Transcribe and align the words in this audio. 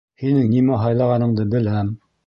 Һинең 0.21 0.47
нимә 0.53 0.81
һайлағаныңды 0.85 1.49
беләм. 1.57 1.97